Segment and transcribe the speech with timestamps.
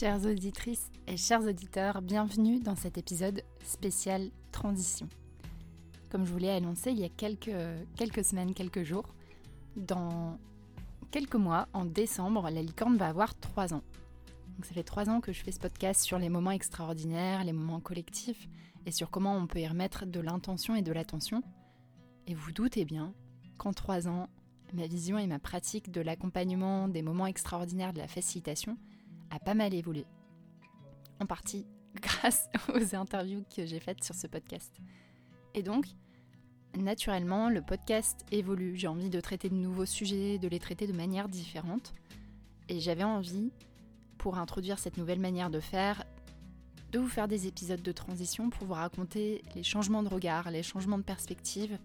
[0.00, 5.10] Chères auditrices et chers auditeurs, bienvenue dans cet épisode spécial transition.
[6.08, 7.54] Comme je vous l'ai annoncé il y a quelques,
[7.96, 9.14] quelques semaines, quelques jours,
[9.76, 10.38] dans
[11.10, 13.82] quelques mois, en décembre, la licorne va avoir 3 ans.
[14.56, 17.52] Donc ça fait 3 ans que je fais ce podcast sur les moments extraordinaires, les
[17.52, 18.48] moments collectifs,
[18.86, 21.42] et sur comment on peut y remettre de l'intention et de l'attention.
[22.26, 23.12] Et vous doutez bien
[23.58, 24.30] qu'en 3 ans,
[24.72, 28.78] ma vision et ma pratique de l'accompagnement des moments extraordinaires de la facilitation
[29.30, 30.04] a pas mal évolué.
[31.20, 31.66] En partie
[31.96, 34.72] grâce aux interviews que j'ai faites sur ce podcast.
[35.54, 35.86] Et donc,
[36.76, 38.76] naturellement, le podcast évolue.
[38.76, 41.92] J'ai envie de traiter de nouveaux sujets, de les traiter de manière différente.
[42.68, 43.50] Et j'avais envie,
[44.18, 46.04] pour introduire cette nouvelle manière de faire,
[46.92, 50.62] de vous faire des épisodes de transition pour vous raconter les changements de regard, les
[50.62, 51.78] changements de perspective,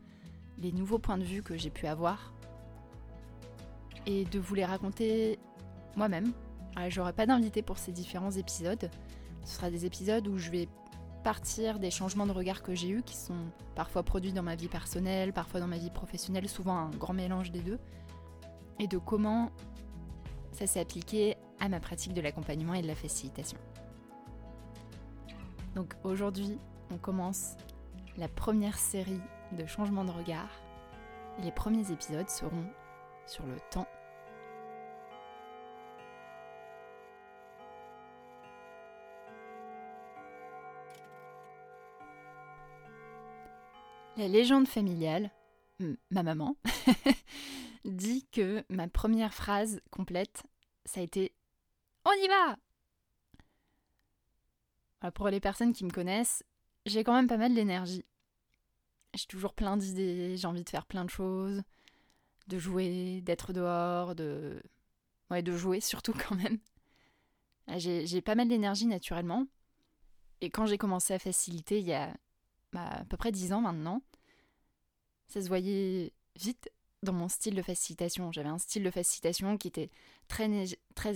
[0.59, 2.34] les nouveaux points de vue que j'ai pu avoir
[4.05, 5.40] et de vous les raconter
[5.96, 6.32] moi-même.
[6.90, 8.90] J'aurai pas d'invité pour ces différents épisodes.
[9.43, 10.68] Ce sera des épisodes où je vais
[11.23, 13.34] partir des changements de regard que j'ai eus, qui sont
[13.73, 17.51] parfois produits dans ma vie personnelle, parfois dans ma vie professionnelle, souvent un grand mélange
[17.51, 17.79] des deux,
[18.79, 19.49] et de comment
[20.51, 23.57] ça s'est appliqué à ma pratique de l'accompagnement et de la facilitation.
[25.73, 26.60] Donc aujourd'hui,
[26.91, 27.55] on commence
[28.17, 29.21] la première série
[29.57, 30.49] de changements de regard,
[31.43, 32.65] les premiers épisodes seront
[33.26, 33.87] sur le temps.
[44.18, 45.30] La légende familiale,
[46.10, 46.55] ma maman,
[47.85, 50.44] dit que ma première phrase complète,
[50.85, 51.34] ça a été
[52.05, 52.57] On y va
[55.12, 56.44] Pour les personnes qui me connaissent,
[56.85, 58.05] j'ai quand même pas mal d'énergie.
[59.16, 61.62] J'ai toujours plein d'idées, j'ai envie de faire plein de choses,
[62.48, 64.63] de jouer, d'être dehors, de.
[65.29, 66.59] Ouais, de jouer surtout quand même.
[67.78, 69.46] J'ai pas mal d'énergie naturellement.
[70.40, 72.16] Et quand j'ai commencé à faciliter il y a
[72.75, 74.01] bah, à peu près 10 ans maintenant,
[75.28, 76.69] ça se voyait vite
[77.03, 78.31] dans mon style de facilitation.
[78.31, 79.90] J'avais un style de facilitation qui était
[80.28, 80.50] très,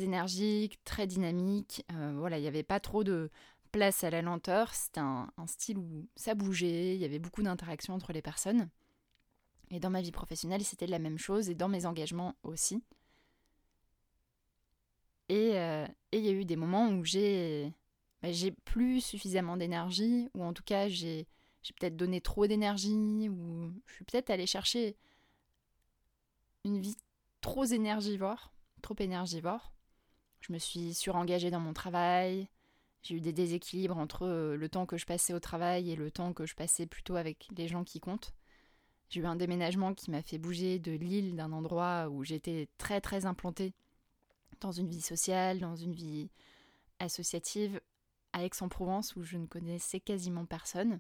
[0.02, 1.84] énergique, très dynamique.
[1.92, 3.30] Euh, voilà, il n'y avait pas trop de
[3.72, 4.74] place à la lenteur.
[4.74, 8.70] C'était un, style où ça bougeait, il y avait beaucoup d'interactions entre les personnes.
[9.72, 12.81] Et dans ma vie professionnelle, c'était la même chose, et dans mes engagements aussi.
[15.28, 17.03] Et euh, il y a eu des moments où
[18.22, 21.28] bah, j'ai plus suffisamment d'énergie, ou en tout cas j'ai
[21.74, 24.96] peut-être donné trop d'énergie, ou je suis peut-être allée chercher
[26.66, 26.97] une vie
[27.42, 29.72] trop énergivore, trop énergivore.
[30.42, 32.50] Je me suis surengagée dans mon travail,
[33.02, 36.12] j'ai eu des déséquilibres entre euh, le temps que je passais au travail et le
[36.12, 38.34] temps que je passais plutôt avec les gens qui comptent.
[39.09, 43.02] J'ai eu un déménagement qui m'a fait bouger de l'île d'un endroit où j'étais très
[43.02, 43.74] très implantée
[44.59, 46.30] dans une vie sociale, dans une vie
[47.00, 47.80] associative,
[48.34, 51.00] à Aix-en-Provence où je ne connaissais quasiment personne.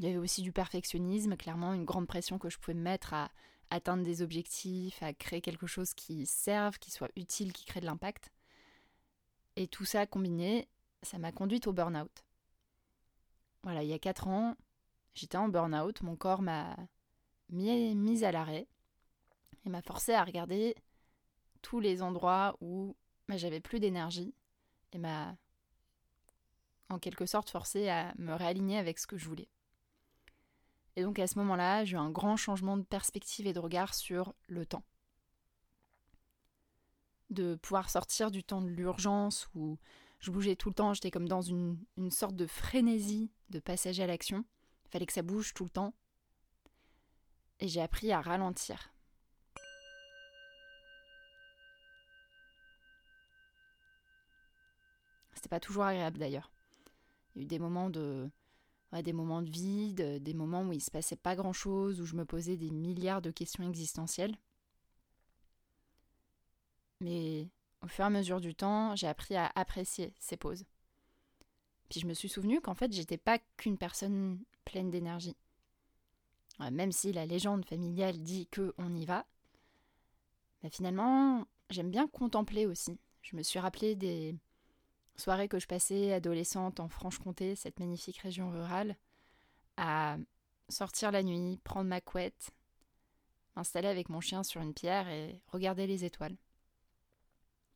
[0.00, 3.12] Il y avait aussi du perfectionnisme, clairement une grande pression que je pouvais me mettre
[3.12, 3.30] à
[3.68, 7.84] atteindre des objectifs, à créer quelque chose qui serve, qui soit utile, qui crée de
[7.86, 8.32] l'impact.
[9.56, 10.68] Et tout ça combiné,
[11.02, 12.24] ça m'a conduite au burn-out.
[13.62, 14.56] Voilà, il y a 4 ans,
[15.12, 16.74] J'étais en burn-out, mon corps m'a
[17.50, 18.66] mis, à l'arrêt
[19.66, 20.76] et m'a forcé à regarder
[21.60, 22.96] tous les endroits où
[23.28, 24.34] bah, j'avais plus d'énergie
[24.92, 25.36] et m'a
[26.88, 29.48] en quelque sorte forcé à me réaligner avec ce que je voulais.
[30.96, 33.94] Et donc à ce moment-là, j'ai eu un grand changement de perspective et de regard
[33.94, 34.84] sur le temps.
[37.30, 39.78] De pouvoir sortir du temps de l'urgence où
[40.18, 41.78] je bougeais tout le temps, j'étais comme dans une,
[42.10, 44.44] sorte de frénésie de passage à l'action
[44.90, 45.94] fallait que ça bouge tout le temps.
[47.60, 48.92] Et j'ai appris à ralentir.
[55.34, 56.50] C'était pas toujours agréable d'ailleurs.
[57.34, 58.30] Il y a eu des moments de
[59.02, 62.24] des moments de vide, des moments où il se passait pas grand-chose, où je me
[62.24, 64.36] posais des milliards de questions existentielles.
[67.00, 67.48] Mais
[67.82, 70.64] au fur et à mesure du temps, j'ai appris à apprécier ces pauses.
[71.88, 75.36] Puis je me suis souvenu qu'en fait, j'étais pas qu'une personne pleine d'énergie.
[76.70, 79.24] Même si la légende familiale dit que on y va,
[80.62, 82.98] bah, finalement, j'aime bien contempler aussi.
[83.22, 84.36] Je me suis rappelé des
[85.16, 88.96] soirées que je passais adolescente en Franche-Comté, cette magnifique région rurale,
[89.76, 90.16] à
[90.68, 92.50] sortir la nuit, prendre ma couette,
[93.56, 96.36] m'installer avec mon chien sur une pierre et regarder les étoiles.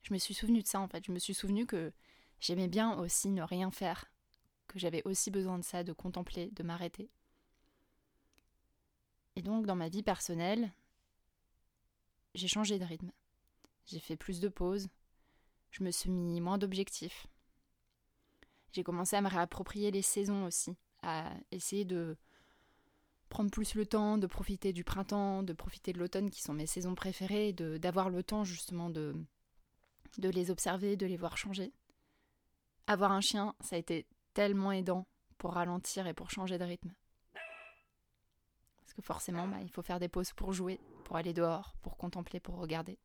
[0.02, 1.04] Je me suis souvenu de ça en fait.
[1.04, 1.92] Je me suis souvenu que
[2.40, 4.10] j'aimais bien aussi ne rien faire
[4.68, 7.10] que j'avais aussi besoin de ça, de contempler, de m'arrêter.
[9.36, 10.72] Et donc dans ma vie personnelle,
[12.34, 13.12] j'ai changé de rythme.
[13.86, 14.88] J'ai fait plus de pauses.
[15.74, 17.26] Je me suis mis moins d'objectifs.
[18.72, 22.16] J'ai commencé à me réapproprier les saisons aussi, à essayer de
[23.28, 26.66] prendre plus le temps, de profiter du printemps, de profiter de l'automne qui sont mes
[26.66, 29.16] saisons préférées, d'avoir le temps justement de,
[30.18, 31.72] de les observer, de les voir changer.
[32.86, 36.92] Avoir un chien, ça a été tellement aidant pour ralentir et pour changer de rythme.
[38.76, 41.96] Parce que forcément, bah, il faut faire des pauses pour jouer, pour aller dehors, pour
[41.96, 42.96] contempler, pour regarder.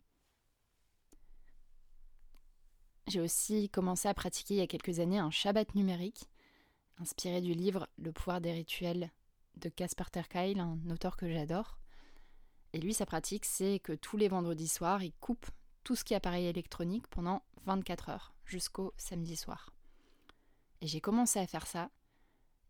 [3.09, 6.29] J'ai aussi commencé à pratiquer il y a quelques années un Shabbat numérique,
[6.99, 9.09] inspiré du livre Le pouvoir des rituels
[9.55, 11.79] de Casper Terkeil, un auteur que j'adore.
[12.73, 15.47] Et lui, sa pratique, c'est que tous les vendredis soirs, il coupe
[15.83, 19.73] tout ce qui est appareil électronique pendant 24 heures, jusqu'au samedi soir.
[20.81, 21.89] Et j'ai commencé à faire ça,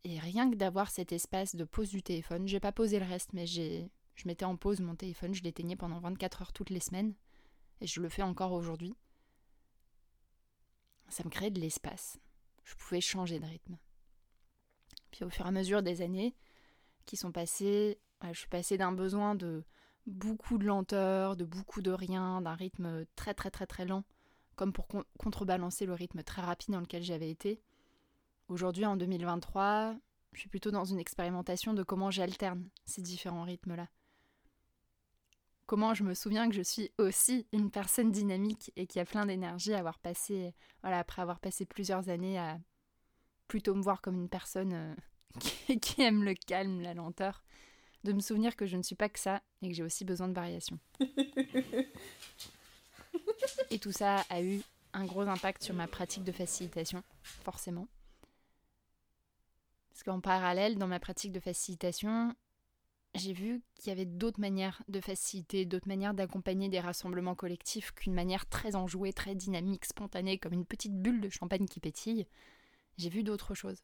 [0.06, 3.34] et rien que d'avoir cet espace de pause du téléphone, j'ai pas posé le reste,
[3.34, 6.80] mais j'ai, je mettais en pause mon téléphone, je l'éteignais pendant 24 heures toutes les
[6.80, 7.14] semaines,
[7.82, 8.96] et je le fais encore aujourd'hui
[11.10, 12.20] ça me créait de l'espace.
[12.64, 13.78] Je pouvais changer de rythme.
[15.12, 16.36] Puis au fur et à mesure des années
[17.06, 19.64] qui sont passées, je suis passée d'un besoin de
[20.06, 24.04] beaucoup de lenteur, de beaucoup de rien, d'un rythme très très très très lent,
[24.56, 27.62] comme pour contrebalancer le rythme très rapide dans lequel j'avais été.
[28.48, 29.96] Aujourd'hui, en 2023,
[30.34, 33.88] je suis plutôt dans une expérimentation de comment j'alterne ces différents rythmes-là
[35.70, 39.28] comment je me souviens que je suis aussi une personne dynamique et qui a plein
[39.28, 42.58] d'énergie avoir passé, voilà, après avoir passé plusieurs années à
[43.48, 44.96] plutôt me voir comme une personne euh,
[45.80, 47.44] qui, aime le calme, la lenteur,
[48.04, 50.28] de me souvenir que je ne suis pas que ça et que j'ai aussi besoin
[50.28, 50.80] de variation.
[53.70, 54.64] et tout ça a eu
[54.94, 57.88] un gros impact sur ma pratique de facilitation, forcément.
[59.92, 62.34] Parce qu'en parallèle, dans ma pratique de facilitation,
[63.20, 67.92] j'ai vu qu'il y avait d'autres manières de faciliter, d'autres manières d'accompagner des rassemblements collectifs
[67.92, 72.26] qu'une manière très enjouée, très dynamique, spontanée, comme une petite bulle de champagne qui pétille.
[72.98, 73.84] J'ai vu d'autres choses.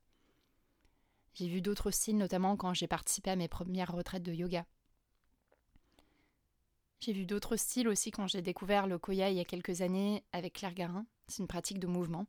[1.33, 4.65] J'ai vu d'autres styles, notamment quand j'ai participé à mes premières retraites de yoga.
[7.01, 10.23] J'ai vu d'autres styles aussi quand j'ai découvert le Koya il y a quelques années
[10.31, 11.05] avec Claire Garin.
[11.27, 12.25] C'est une pratique de mouvement.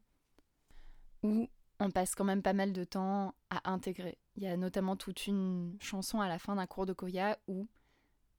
[1.23, 4.19] Où on passe quand même pas mal de temps à intégrer.
[4.37, 7.69] Il y a notamment toute une chanson à la fin d'un cours de Koya où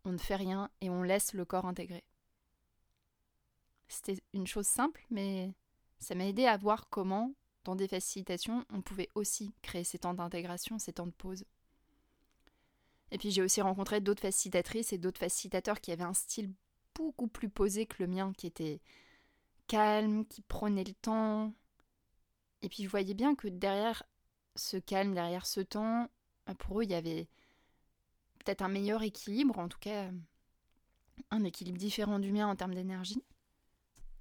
[0.06, 2.04] on ne fait rien et on laisse le corps intégrer.
[3.88, 5.54] C'était une chose simple, mais
[6.00, 10.14] ça m'a aidé à voir comment, dans des facilitations, on pouvait aussi créer ces temps
[10.14, 11.46] d'intégration, ces temps de pause.
[13.12, 16.52] Et puis j'ai aussi rencontré d'autres facilitatrices et d'autres facilitateurs qui avaient un style
[16.94, 18.82] beaucoup plus posé que le mien, qui était
[19.68, 21.54] calme, qui prenait le temps,
[22.62, 24.04] et puis je voyais bien que derrière
[24.56, 26.10] ce calme, derrière ce temps,
[26.46, 27.28] bah, pour eux, il y avait
[28.40, 30.10] peut-être un meilleur équilibre, en tout cas
[31.32, 33.24] un équilibre différent du mien en termes d'énergie.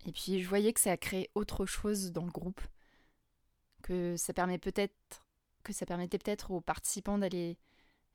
[0.07, 2.61] Et puis je voyais que ça a créé autre chose dans le groupe,
[3.83, 5.25] que ça permet peut-être
[5.63, 7.59] que ça permettait peut-être aux participants d'aller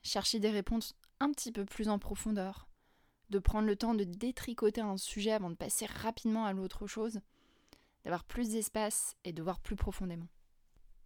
[0.03, 2.69] chercher des réponses un petit peu plus en profondeur,
[3.29, 7.19] de prendre le temps de détricoter un sujet avant de passer rapidement à l'autre chose
[8.03, 10.27] d'avoir plus d'espace et de voir plus profondément.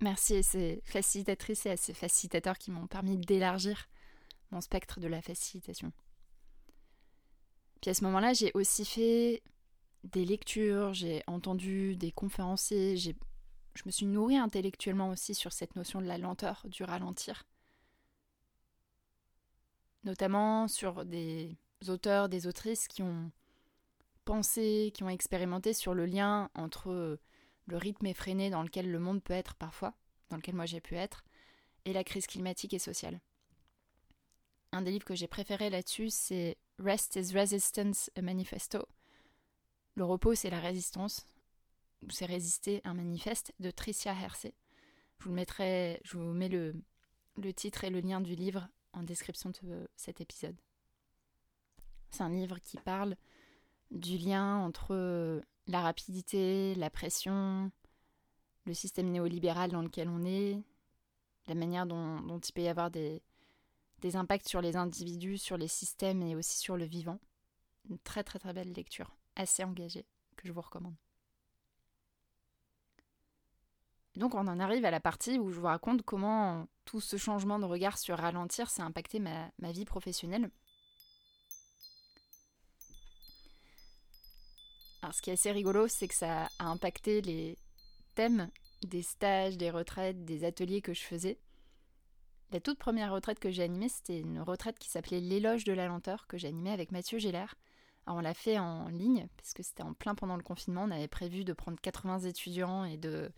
[0.01, 3.87] Merci à ces facilitatrices et à ces facilitateurs qui m'ont permis d'élargir
[4.51, 5.91] mon spectre de la facilitation.
[7.81, 9.43] Puis à ce moment-là, j'ai aussi fait
[10.03, 13.11] des lectures, j'ai entendu des conférenciers, je
[13.85, 17.43] me suis nourrie intellectuellement aussi sur cette notion de la lenteur, du ralentir.
[20.03, 23.31] Notamment sur des auteurs, des autrices qui ont
[24.25, 27.19] pensé, qui ont expérimenté sur le lien entre euh,
[27.67, 29.93] le rythme effréné dans lequel le monde peut être parfois,
[30.29, 31.23] dans lequel moi j'ai pu être,
[31.85, 33.21] et la crise climatique et sociale.
[34.71, 38.85] Un des livres que j'ai préféré là-dessus, c'est Rest is Resistance, a Manifesto.
[39.95, 41.25] Le repos, c'est la résistance,
[42.03, 44.53] ou c'est résister, un manifeste, de Tricia Hersey.
[45.19, 46.75] Je vous, mettrai, je vous mets le,
[47.37, 50.57] le titre et le lien du livre en description de cet épisode.
[52.11, 53.15] C'est un livre qui parle
[53.91, 57.71] du lien entre euh, la rapidité, la pression,
[58.65, 60.61] le système néolibéral dans lequel on est,
[61.47, 63.21] la manière dont, il peut y avoir des,
[64.13, 67.19] impacts sur les individus, sur les systèmes et aussi sur le vivant.
[67.89, 70.95] Une très très très belle lecture, assez engagée, que je vous recommande.
[74.15, 77.59] Donc on en arrive à la partie où je vous raconte comment tout ce changement
[77.59, 80.49] de regard sur ralentir, a impacté ma, ma vie professionnelle.
[85.05, 87.59] Alors, ce qui est assez rigolo, c'est que ça a impacté les
[88.15, 88.49] thèmes
[88.81, 91.37] des stages, des retraites, des ateliers que je faisais.
[92.51, 95.85] La toute première retraite que j'ai animée, c'était une retraite qui s'appelait L'éloge de la
[95.85, 97.53] lenteur, que animée avec Mathieu Gélère,
[98.07, 100.85] Alors on l'a fait en ligne, puisque c'était en plein pendant le confinement.
[100.85, 103.31] On avait prévu de prendre 80 étudiants et de,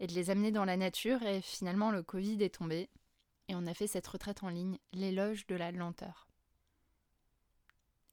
[0.00, 1.22] et de les amener dans la nature.
[1.22, 2.90] Et finalement, le Covid est tombé.
[3.48, 6.27] Et on a fait cette retraite en ligne, l'éloge de la lenteur.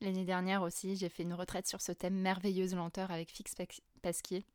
[0.02, 3.56] L'année dernière aussi, j'ai fait une retraite sur ce thème merveilleuse lenteur avec Fix
[4.02, 4.46] Pasquier.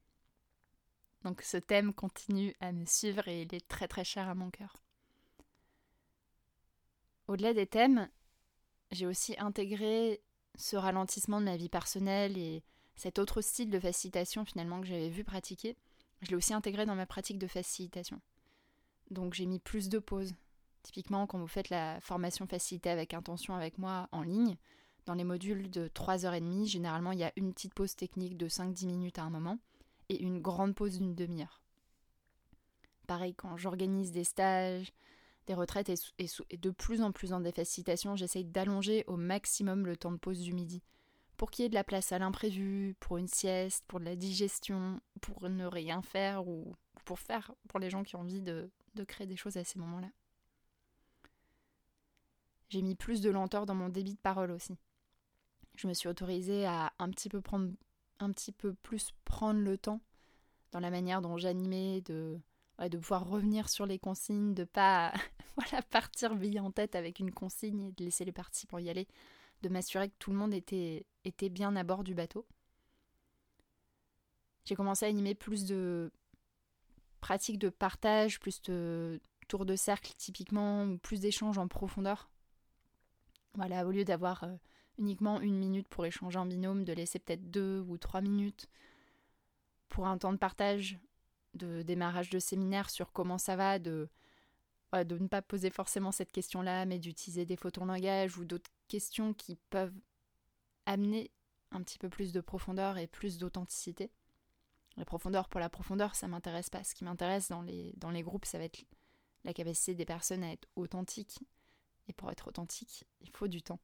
[1.24, 4.50] Donc ce thème continue à me suivre et il est très très cher à mon
[4.50, 4.76] cœur.
[7.28, 8.08] Au-delà des thèmes,
[8.90, 10.20] j'ai aussi intégré
[10.56, 12.62] ce ralentissement de ma vie personnelle et
[12.96, 15.76] cet autre style de facilitation finalement que j'avais vu pratiquer.
[16.22, 18.20] Je l'ai aussi intégré dans ma pratique de facilitation.
[19.10, 20.34] Donc j'ai mis plus de pauses.
[20.82, 24.56] Typiquement, quand vous faites la formation facilitée avec intention avec moi en ligne,
[25.06, 28.86] dans les modules de 3h30, généralement il y a une petite pause technique de 5-10
[28.86, 29.58] minutes à un moment
[30.08, 31.62] et une grande pause d'une demi-heure.
[33.06, 34.92] Pareil, quand j'organise des stages,
[35.46, 39.96] des retraites et, de plus en plus en des facilitations, j'essaye d'allonger au maximum le
[39.96, 40.82] temps de pause du midi
[41.36, 44.14] pour qu'il y ait de la place à l'imprévu, pour une sieste, pour de la
[44.14, 46.74] digestion, pour ne rien faire ou
[47.06, 48.70] pour faire pour les gens qui ont envie de
[49.06, 50.10] créer des choses à ces moments-là.
[52.70, 54.78] J'ai mis plus de lenteur dans mon débit de parole aussi.
[55.80, 57.40] Je me suis autorisée à un petit peu
[58.74, 60.02] plus prendre le temps
[60.72, 62.38] dans la manière dont j'animais, de,
[62.78, 65.10] de pouvoir revenir sur les consignes, de pas
[65.56, 69.08] voilà, partir bille en tête avec une consigne et de laisser les participants y aller,
[69.62, 72.46] de m'assurer que tout le monde était, était bien à bord du bateau.
[74.66, 76.12] J'ai commencé à animer plus de
[77.22, 79.18] pratiques de partage, plus de
[79.48, 82.28] tours de cercle typiquement, ou plus d'échanges en profondeur.
[83.54, 84.54] Voilà, au lieu d'avoir euh,
[85.00, 88.68] uniquement une minute pour échanger en binôme, de laisser peut-être deux ou trois minutes
[89.88, 90.98] pour un temps de partage,
[91.54, 94.08] de démarrage de séminaire sur comment ça va, de,
[94.92, 99.34] ne pas poser forcément cette question-là, mais d'utiliser des photos en langage ou d'autres questions
[99.34, 99.98] qui peuvent
[100.86, 101.30] amener
[101.72, 104.10] un petit peu plus de profondeur et plus d'authenticité.
[104.96, 106.84] La profondeur pour la profondeur, ça m'intéresse pas.
[106.84, 108.84] Ce qui m'intéresse dans les, dans les groupes, ça va être
[109.44, 111.38] la capacité des personnes à être authentiques.
[112.08, 113.78] Et pour être authentique, il faut du temps.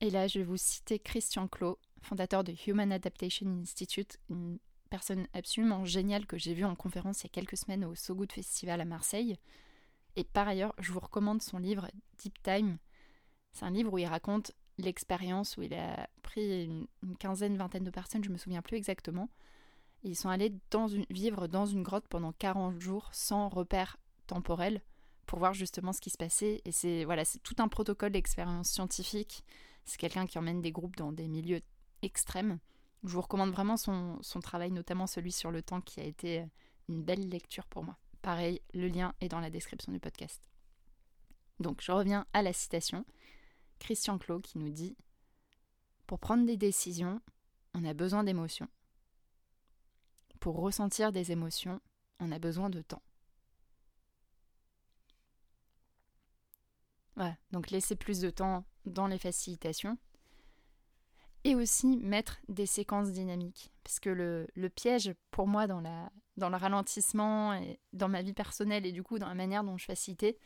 [0.00, 5.26] Et là, je vais vous citer Christian Clot, fondateur de Human Adaptation Institute, une personne
[5.34, 8.32] absolument géniale que j'ai vue en conférence il y a quelques semaines au So Good
[8.32, 9.38] Festival à Marseille.
[10.16, 11.88] Et par ailleurs, je vous recommande son livre
[12.18, 12.78] Deep Time.
[13.52, 16.86] C'est un livre où il raconte l'expérience, où il a pris une,
[17.18, 19.28] quinzaine, vingtaine de personnes, je ne me souviens plus exactement.
[20.02, 20.54] ils sont allés
[21.10, 24.80] vivre dans une grotte pendant 40 jours sans repère temporel
[25.26, 26.62] pour voir justement ce qui se passait.
[26.64, 29.44] Et c'est voilà, c'est tout un protocole d'expérience scientifique
[29.90, 31.60] c'est quelqu'un qui emmène des groupes dans des milieux
[32.02, 32.60] extrêmes.
[33.02, 36.46] Je vous recommande vraiment son, travail, notamment celui sur le temps, qui a été
[36.88, 37.98] une belle lecture pour moi.
[38.22, 40.48] Pareil, le lien est dans la description du podcast.
[41.58, 43.04] Donc je reviens à la citation.
[43.80, 44.96] Christian Clot qui nous dit
[46.06, 47.20] Pour prendre des décisions,
[47.74, 48.68] on a besoin d'émotions.
[50.38, 51.80] Pour ressentir des émotions,
[52.20, 53.02] on a besoin de temps.
[57.16, 59.98] Voilà, donc laisser plus de temps dans les facilitations.
[61.44, 63.72] Et aussi mettre des séquences dynamiques.
[63.82, 68.22] Parce que le, le piège pour moi dans, la, dans le ralentissement et dans ma
[68.22, 70.36] vie personnelle et du coup dans la manière dont je facilitais,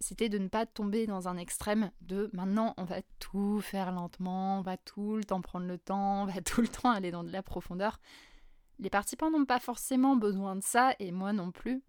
[0.00, 4.58] c'était de ne pas tomber dans un extrême de maintenant on va tout faire lentement,
[4.58, 7.24] on va tout le temps prendre le temps, on va tout le temps aller dans
[7.24, 8.00] de la profondeur.
[8.80, 11.82] Les participants n'ont pas forcément besoin de ça et moi non plus.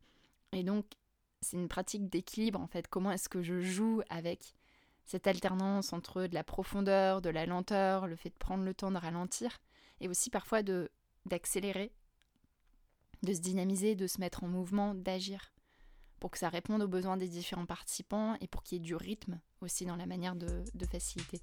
[0.52, 0.86] Et donc
[1.42, 2.88] c'est une pratique d'équilibre en fait.
[2.88, 4.54] Comment est-ce que je joue avec
[5.06, 8.92] cette alternance entre de la profondeur, de la lenteur, le fait de prendre le temps
[8.92, 9.62] de ralentir,
[10.02, 10.92] et aussi parfois de
[11.26, 11.92] d'accélérer,
[13.24, 15.54] de se dynamiser, de se mettre en mouvement, d'agir,
[16.20, 18.96] pour que ça réponde aux besoins des différents participants et pour qu'il y ait du
[18.96, 21.42] rythme aussi dans la manière de, de faciliter.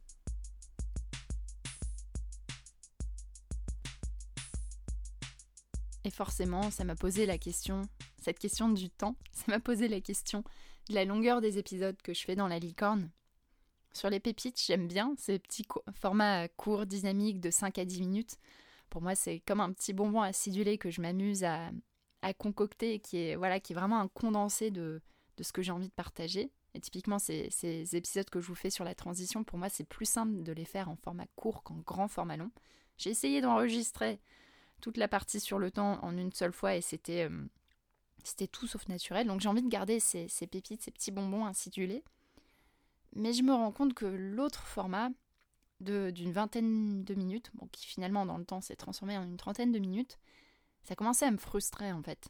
[6.04, 7.82] Et forcément, ça m'a posé la question,
[8.20, 10.44] cette question du temps, ça m'a posé la question
[10.88, 13.10] de la longueur des épisodes que je fais dans la licorne,
[13.92, 18.36] sur les pépites, j'aime bien ces petits formats courts, dynamiques de 5 à 10 minutes.
[18.88, 21.70] Pour moi, c'est comme un petit bonbon acidulé que je m'amuse à,
[22.38, 25.02] concocter, qui est, voilà, qui est vraiment un condensé de,
[25.40, 26.50] ce que j'ai envie de partager.
[26.74, 29.84] Et typiquement, ces, ces, épisodes que je vous fais sur la transition, pour moi, c'est
[29.84, 32.50] plus simple de les faire en format court qu'en grand format long.
[32.96, 34.20] J'ai essayé d'enregistrer
[34.80, 38.88] toute la partie sur le temps en une seule fois et c'était euh, tout sauf
[38.88, 39.26] naturel.
[39.26, 42.04] Donc j'ai envie de garder ces pépites, ces petits bonbons acidulés
[43.14, 45.10] mais je me rends compte que l'autre format
[45.80, 49.78] d'une vingtaine de minutes, qui finalement dans le temps s'est transformé en une trentaine de
[49.78, 50.18] minutes,
[50.84, 52.28] ça commençait à me frustrer en fait.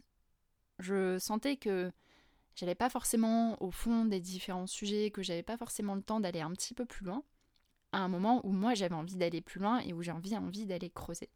[0.79, 1.93] Je sentais que
[2.55, 6.41] j'allais pas forcément au fond des différents sujets, que j'avais pas forcément le temps d'aller
[6.41, 7.23] un petit peu plus loin.
[7.93, 10.67] à un moment où moi j'avais envie d'aller plus loin et où j'ai envie, envie
[10.67, 11.29] d'aller creuser.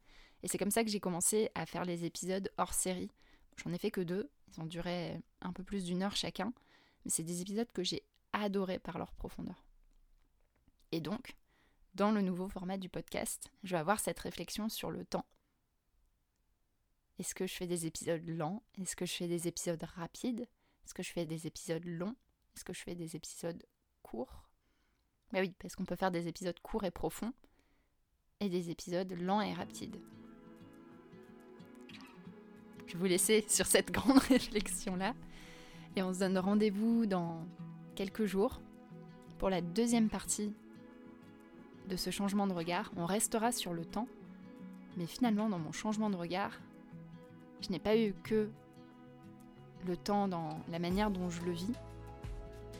[0.42, 3.10] Et c'est comme ça que j'ai commencé à faire les épisodes hors série.
[3.56, 6.52] J'en ai fait que deux, ils ont duré un peu plus d'une heure chacun,
[7.04, 8.02] mais c'est des épisodes que j'ai
[8.42, 9.64] adorés par leur profondeur.
[10.92, 11.36] Et donc,
[11.94, 15.26] dans le nouveau format du podcast, je vais avoir cette réflexion sur le temps.
[17.18, 18.62] Est-ce que je fais des épisodes lents?
[18.80, 20.46] Est-ce que je fais des épisodes rapides?
[20.84, 22.14] Est-ce que je fais des épisodes longs?
[22.54, 23.64] Est-ce que je fais des épisodes
[24.02, 24.48] courts?
[25.32, 27.32] Bah oui, parce qu'on peut faire des épisodes courts et profonds
[28.40, 30.00] et des épisodes lents et rapides.
[32.86, 35.14] Je vais vous laisser sur cette grande réflexion-là.
[35.96, 37.46] Et on se donne rendez-vous dans
[37.96, 38.60] quelques jours
[39.38, 40.54] pour la deuxième partie
[41.88, 42.92] de ce changement de regard.
[42.96, 44.06] On restera sur le temps,
[44.96, 46.52] mais finalement dans mon changement de regard,
[47.62, 48.50] je n'ai pas eu que
[49.86, 51.72] le temps dans la manière dont je le vis.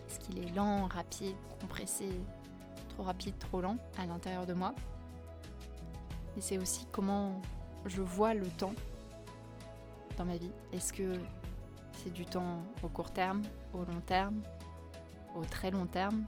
[0.07, 2.09] Est-ce qu'il est lent, rapide, compressé,
[2.91, 4.75] trop rapide, trop lent à l'intérieur de moi.
[6.37, 7.41] Et c'est aussi comment
[7.87, 8.75] je vois le temps
[10.19, 10.53] dans ma vie.
[10.73, 11.15] Est-ce que
[11.93, 13.43] c'est du temps au court terme,
[13.73, 14.43] au long terme,
[15.37, 16.25] au très long terme,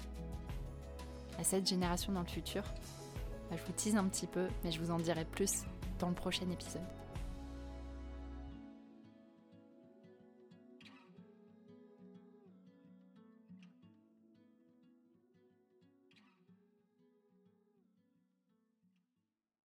[1.38, 2.62] à cette génération dans le futur
[3.50, 5.64] bah, Je vous tease un petit peu, mais je vous en dirai plus
[5.98, 6.97] dans le prochain épisode.